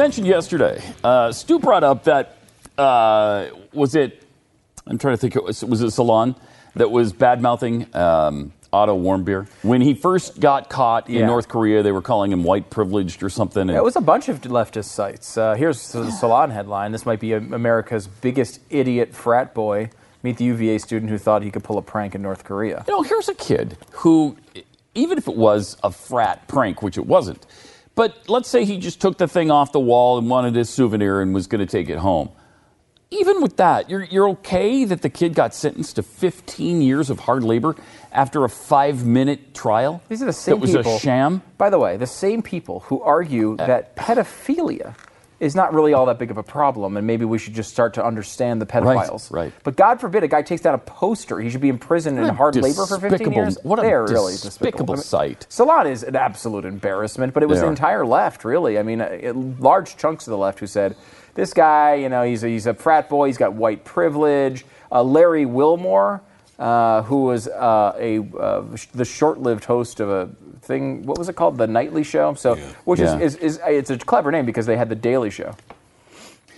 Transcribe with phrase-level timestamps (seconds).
[0.00, 2.38] Mentioned yesterday, uh, Stu brought up that,
[2.78, 4.22] uh, was it,
[4.86, 6.34] I'm trying to think, it was, was it Salon
[6.74, 9.46] that was bad mouthing um, Otto Warmbier?
[9.60, 11.26] When he first got caught in Yeah.
[11.26, 13.68] North Korea, they were calling him white privileged or something.
[13.68, 15.36] Yeah, it was a bunch of leftist sites.
[15.36, 16.92] Uh, here's the Salon headline.
[16.92, 19.90] This might be America's biggest idiot frat boy.
[20.22, 22.84] Meet the UVA student who thought he could pull a prank in North Korea.
[22.88, 24.38] You know, here's a kid who,
[24.94, 27.44] even if it was a frat prank, which it wasn't,
[27.94, 31.20] but let's say he just took the thing off the wall and wanted his souvenir
[31.20, 32.30] and was going to take it home.
[33.12, 37.18] Even with that, you're, you're okay that the kid got sentenced to 15 years of
[37.18, 37.74] hard labor
[38.12, 40.00] after a five minute trial?
[40.08, 40.96] These are the same That was people.
[40.96, 41.42] a sham?
[41.58, 44.94] By the way, the same people who argue uh, that pedophilia
[45.40, 47.94] is not really all that big of a problem, and maybe we should just start
[47.94, 49.32] to understand the pedophiles.
[49.32, 49.44] right.
[49.44, 49.52] right.
[49.64, 52.54] But God forbid a guy takes down a poster; he should be imprisoned in hard
[52.56, 53.58] labor for 15 years.
[53.62, 55.46] what a They're really despicable I mean, sight.
[55.48, 58.78] Salon is an absolute embarrassment, but it was They the entire left, really.
[58.78, 60.94] I mean, it, large chunks of the left who said,
[61.34, 63.28] "This guy, you know, he's a, he's a frat boy.
[63.28, 66.22] He's got white privilege." Uh, Larry Wilmore.
[66.58, 70.28] Uh, who was uh, a uh, sh- the short-lived host of a
[70.62, 71.04] thing?
[71.04, 71.58] What was it called?
[71.58, 72.34] The Nightly Show.
[72.34, 73.18] So, which Yeah.
[73.18, 75.54] is, is, is it's a clever name because they had the Daily Show.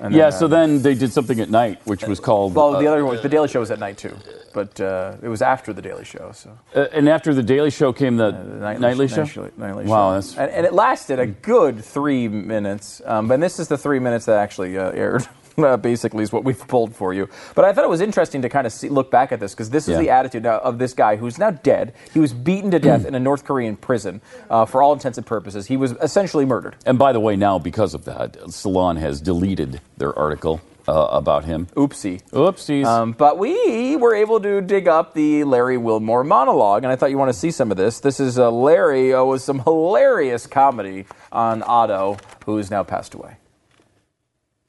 [0.00, 2.54] And yeah, then, so uh, then they did something at night, which was called.
[2.54, 4.16] well, the uh, other one was the Daily Show was at night too,
[4.52, 6.32] but uh, it was after the Daily Show.
[6.32, 9.22] So uh, and after the Daily Show came the, the nightly, show.
[9.22, 10.14] Nightly, nightly wow, show.
[10.14, 13.02] that's and, and it lasted a good three minutes.
[13.04, 15.28] Um, but this is the three minutes that actually uh, aired.
[15.64, 17.28] Uh, basically, is what we've pulled for you.
[17.54, 19.70] But I thought it was interesting to kind of see, look back at this because
[19.70, 19.98] this is Yeah.
[20.00, 21.92] the attitude now of this guy who's now dead.
[22.12, 24.20] He was beaten to death in a North Korean prison
[24.50, 25.66] uh, for all intents and purposes.
[25.66, 26.74] He was essentially murdered.
[26.84, 31.44] And by the way, now because of that, Salon has deleted their article uh, about
[31.44, 31.66] him.
[31.76, 32.20] Oopsie.
[32.32, 32.84] Oopsies.
[32.84, 37.10] Um, but we were able to dig up the Larry Wilmore monologue, and I thought
[37.10, 38.00] you want to see some of this.
[38.00, 43.14] This is uh, Larry uh, with some hilarious comedy on Otto, who is now passed
[43.14, 43.36] away.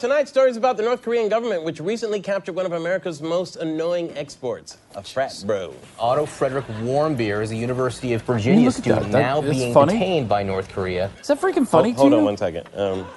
[0.05, 3.55] Tonight's story is about the North Korean government, which recently captured one of America's most
[3.55, 5.73] annoying exports, a frat bro.
[5.97, 8.81] Otto Frederick Warmbier is a University of Virginia Look that.
[8.83, 9.93] student That- now being funny.
[9.93, 11.09] detained by North Korea.
[11.19, 12.01] Is that freaking funny too?
[12.01, 12.69] hold on one second.
[12.75, 13.07] Um,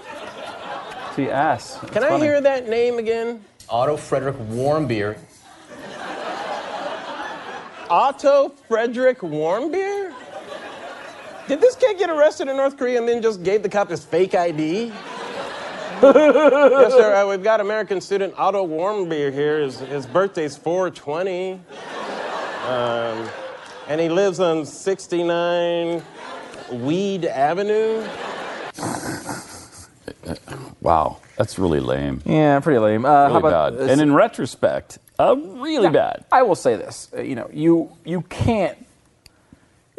[1.14, 1.76] See, ass.
[1.92, 3.44] can I hear that name again?
[3.68, 5.18] Otto Frederick Warmbier.
[7.90, 10.14] Otto Frederick Warmbier?
[11.48, 14.06] Did this kid get arrested in North Korea and then just gave the cop his
[14.06, 14.90] fake ID?
[16.02, 17.14] yes, sir.
[17.14, 19.60] Uh, we've got American student Otto Warmbier here.
[19.60, 21.52] His, his birthday's 420.
[22.66, 23.28] Um,
[23.88, 26.02] and he lives on 69
[26.72, 28.06] Weed Avenue.
[30.80, 32.22] Wow, that's really lame.
[32.24, 33.04] Yeah, pretty lame.
[33.04, 33.80] Uh, Really how about bad.
[33.80, 33.90] this?
[33.90, 36.24] And in retrospect, uh, really Now, bad.
[36.30, 37.08] I will say this.
[37.16, 38.76] uh, You know, you you can't.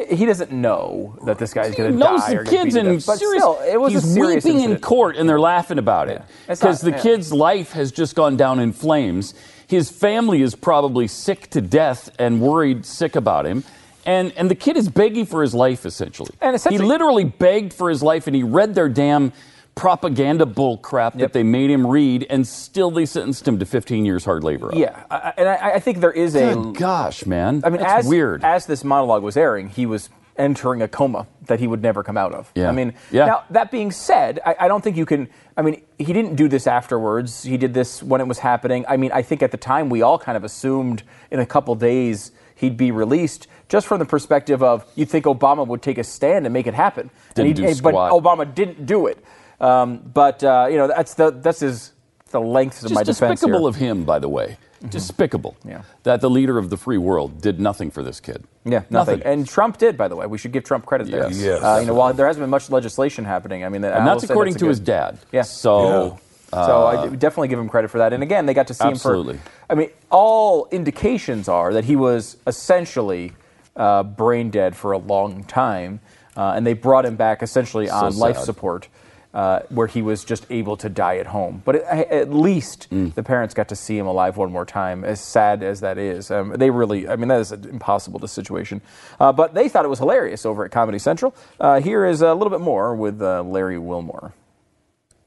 [0.08, 2.10] He doesn't know that this guy's going to die.
[2.12, 3.20] knows the kids beaten to in death.
[3.20, 3.44] Serious.
[3.44, 7.02] still, it was he's weeping in court, and they're laughing about it because the yeah.
[7.02, 9.34] kid's life has just gone down in flames.
[9.68, 13.64] His family is probably sick to death and worried sick about him.
[14.06, 16.32] And, and the kid is begging for his life, essentially.
[16.42, 19.34] And essentially- he literally begged for his life, and he read their damn
[19.80, 24.06] propaganda bull crap that they made him read, and still they sentenced him to 15
[24.06, 24.72] years hard labor.
[24.74, 26.54] Yeah, I, and I, I think there is a.
[26.54, 27.62] Good gosh, man.
[27.64, 28.44] I mean, That's as weird.
[28.44, 32.18] as this monologue was airing, he was entering a coma that he would never come
[32.18, 32.52] out of.
[32.56, 32.70] Yeah.
[32.70, 33.26] I mean, Yeah.
[33.26, 35.30] now that being said, I, I don't think you can.
[35.56, 37.44] I mean, he didn't do this afterwards.
[37.44, 38.86] He did this when it was happening.
[38.88, 41.74] I mean, I think at the time we all kind of assumed in a couple
[41.76, 46.04] days he'd be released, just from the perspective of you'd think Obama would take a
[46.04, 47.10] stand and make it happen.
[47.34, 47.94] Didn't and do he, but.
[47.94, 49.24] Obama didn't do it.
[49.60, 51.94] Um, but uh, you know, that's the that's his
[52.32, 53.70] the length of Just my defense despicable here.
[53.70, 54.58] of him, by the way.
[54.88, 55.58] Despicable.
[55.66, 55.82] Yeah.
[56.04, 58.46] That the leader of the free world did nothing for this kid.
[58.64, 59.22] Yeah, nothing.
[59.24, 60.26] And Trump did, by the way.
[60.26, 61.28] We should give Trump credit there.
[61.28, 61.42] Yes.
[61.42, 61.62] Yes.
[61.64, 64.12] Uh, you know, while there hasn't been much legislation happening, I mean, I and will
[64.14, 65.20] that's according a to his dad.
[65.34, 65.42] Yeah.
[65.42, 66.18] So.
[66.52, 68.14] so I uh, d- definitely give him credit for that.
[68.14, 69.34] And again, they got to see Absolutely.
[69.34, 69.44] him for.
[69.70, 69.70] Absolutely.
[69.70, 73.34] I mean, all indications are that he was essentially
[73.76, 76.00] uh, brain dead for a long time,
[76.38, 78.46] uh, and they brought him back essentially on life sad.
[78.46, 78.88] support.
[79.34, 81.62] Uh, where he was just able to die at home.
[81.64, 85.22] But at, at least the parents got to see him alive one more time, as
[85.22, 86.32] sad as that is.
[86.32, 88.82] Um, they really, I mean, that is an impossible situation.
[89.20, 91.36] Uh, but they thought it was hilarious over at Comedy Central.
[91.60, 94.34] Uh, here is a little bit more with uh, Larry Wilmore.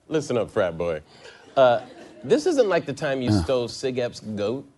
[0.09, 1.01] Listen up, frat boy.
[1.57, 1.81] Uh,
[2.25, 4.69] this isn't like the time you stole Sig Ep's goat.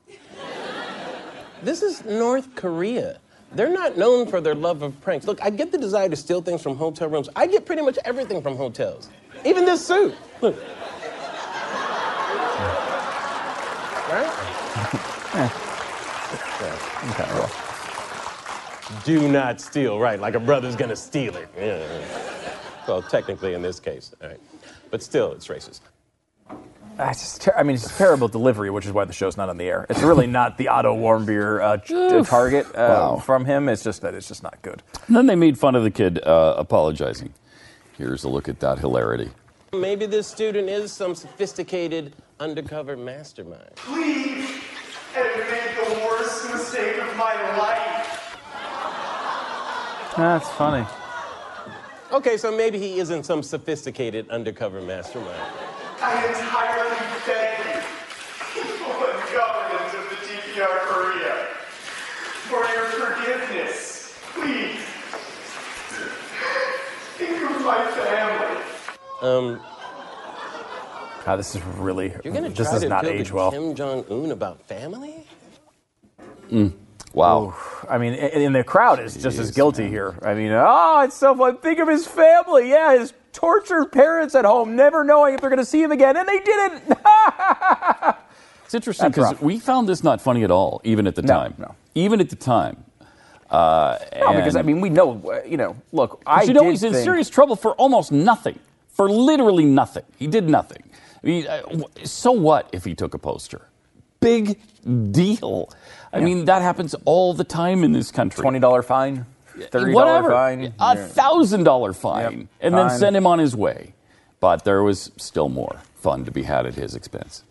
[1.62, 3.20] This is North Korea.
[3.55, 5.27] They're not known for their love of pranks.
[5.27, 7.29] Look, I get the desire to steal things from hotel rooms.
[7.37, 9.09] I get pretty much everything from hotels,
[9.45, 10.15] even this suit.
[10.41, 10.56] Look.
[14.05, 15.51] Right?
[19.05, 20.21] Do not steal, right?
[20.21, 21.49] Like a brother's gonna steal it.
[21.56, 21.83] Yeah.
[22.87, 24.41] Well, technically in this case, all right.
[24.91, 25.81] But still, it's racist.
[26.99, 29.49] Ah, It's just ter- I mean, it's terrible delivery, which is why the show's not
[29.49, 29.85] on the air.
[29.91, 33.69] It's really not the Otto Warmbier uh, ch- target uh, from him.
[33.69, 34.82] It's just that it's just not good.
[35.08, 37.35] And then they made fun of the kid uh, apologizing.
[37.99, 39.31] Here's a look at that hilarity.
[39.73, 43.70] Maybe this student is some sophisticated undercover mastermind.
[43.75, 44.49] Please,
[45.14, 48.37] have made the worst mistake of my life.
[50.17, 50.87] That's funny.
[52.12, 55.41] Okay, so maybe he isn't some sophisticated undercover mastermind.
[56.02, 56.96] I entirely
[57.26, 61.35] beg you, people and government of the DPR Korea,
[62.49, 64.19] for your forgiveness.
[64.35, 64.81] Please,
[67.17, 68.62] think of my family.
[69.23, 69.61] Um,
[71.26, 73.50] Ah, this is really you're gonna this try does to not appeal age to well.
[73.50, 75.25] Kim Jong Un about family?
[77.15, 77.55] Wow.
[77.89, 80.17] I mean, and and the crowd is just as guilty here.
[80.23, 81.59] I mean, oh, it's so fun.
[81.59, 82.69] Think of his family.
[82.71, 86.17] Yeah, his tortured parents at home, never knowing if they're going to see him again,
[86.17, 86.83] and they didn't.
[88.65, 91.55] It's interesting because we found this not funny at all, even at the No, time.
[91.59, 91.75] no.
[91.95, 92.83] Even at the time.
[93.51, 95.21] Uh, no, because I mean, we know.
[95.31, 98.59] uh, You know, look, I you know did he's in serious trouble for almost nothing,
[98.89, 100.03] for literally nothing.
[100.17, 100.83] He did nothing.
[101.23, 101.61] I mean, uh,
[102.05, 103.69] so what if he took a poster?
[104.25, 104.61] Big
[105.12, 105.71] deal.
[106.12, 108.43] I mean, that happens all the time in this country.
[108.43, 109.26] twenty dollar fine,
[109.71, 113.55] thirty dollar Whatever, fine, a thousand dollar fine, Yep, and then send him on his
[113.56, 113.94] way.
[114.41, 117.44] But there was still more fun to be had at his expense.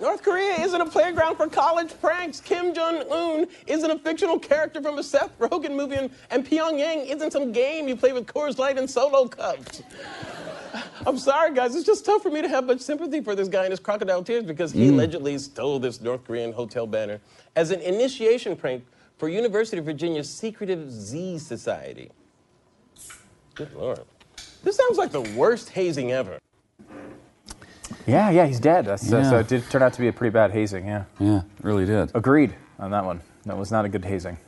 [0.00, 2.40] North Korea isn't a playground for college pranks.
[2.40, 7.04] Kim Jong Un isn't a fictional character from a Seth Rogen movie, and, and Pyongyang
[7.06, 9.82] isn't some game you play with Coors Light and Solo cups.
[11.06, 11.74] I'm sorry, guys.
[11.74, 14.22] It's just tough for me to have much sympathy for this guy and his crocodile
[14.22, 17.20] tears because he allegedly stole this North Korean hotel banner
[17.56, 18.84] as an initiation prank
[19.18, 22.10] for University of Virginia's secretive Z Society.
[23.54, 24.00] Good lord.
[24.62, 26.38] This sounds like the worst hazing ever.
[28.06, 28.86] Yeah, yeah, he's dead.
[28.86, 30.86] That's, uh, so it did turn out to be a pretty bad hazing.
[30.86, 32.10] Yeah, Yeah, really did.
[32.14, 33.20] agreed on that one.
[33.46, 34.38] That was not a good hazing.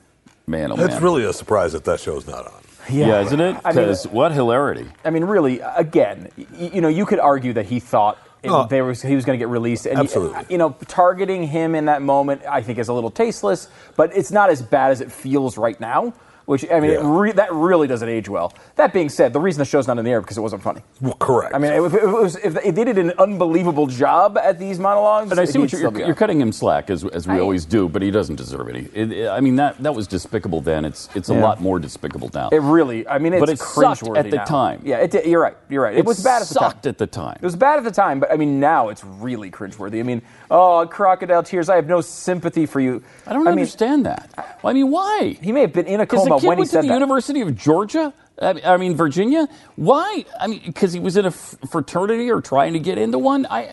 [0.46, 1.02] Man, oh It's man.
[1.02, 2.62] really a surprise that that show's not on.
[2.90, 3.56] Yeah, isn't it?
[3.64, 4.88] I mean- Because what hilarity.
[5.04, 8.66] I mean, really, again, y- you know, you could argue that he thought it, Oh.
[8.68, 10.44] there was he was going to get released, and Absolutely.
[10.48, 14.32] You know, targeting him in that moment, I think, is a little tasteless, but it's
[14.32, 16.12] not as bad as it feels right now.
[16.46, 17.20] Which I mean, it Yeah.
[17.20, 18.52] re- that really doesn't age well.
[18.76, 20.80] That being said, the reason the show's not in the air because it wasn't funny.
[21.00, 21.54] Well, correct.
[21.54, 25.28] I mean, if, if it was, if they did an unbelievable job at these monologues,
[25.28, 27.40] But I see what you're, be you're, you're cutting him slack as, as we I-
[27.40, 28.88] always do, but he doesn't deserve any.
[28.92, 30.84] It, it- I mean that that was despicable then.
[30.84, 32.48] It's it's a lot more despicable now.
[32.50, 34.44] It really, I mean, it's But it sucked cringeworthy at the now.
[34.44, 34.80] time.
[34.84, 35.56] Yeah, it you're right.
[35.68, 35.96] You're right.
[35.96, 36.70] It, was bad at the time.
[36.70, 37.36] sucked at the time.
[37.40, 40.00] It was bad at the time, but I mean, now it's really cringeworthy.
[40.00, 41.68] I mean, oh, crocodile tears.
[41.68, 43.02] I have no sympathy for you.
[43.26, 44.58] I don't mean, understand that.
[44.62, 45.36] Well, I mean, why?
[45.40, 46.84] He may have been in a Because coma the kid when he went to said
[46.84, 46.94] the that.
[46.94, 48.12] University of Georgia.
[48.40, 49.48] I mean- Virginia.
[49.76, 50.24] Why?
[50.40, 53.46] I mean, because he was in a fraternity or trying to get into one.
[53.50, 53.72] I,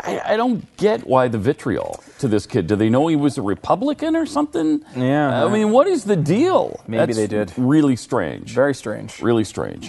[0.00, 2.66] I, I don't get why the vitriol to this kid.
[2.66, 4.84] Do they know he was a Republican or something?
[4.94, 6.82] Yeah, I mean, what is the deal?
[6.86, 7.52] Maybe That's they did.
[7.56, 8.50] Really strange.
[8.52, 9.22] Very strange.
[9.22, 9.88] Really strange.